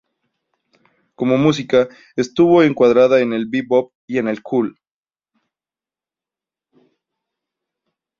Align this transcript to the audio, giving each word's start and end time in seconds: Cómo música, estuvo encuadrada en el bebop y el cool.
Cómo 1.13 1.37
música, 1.37 1.87
estuvo 2.15 2.63
encuadrada 2.63 3.19
en 3.19 3.33
el 3.33 3.45
bebop 3.45 3.93
y 4.07 4.17
el 4.17 4.41
cool. 4.41 4.75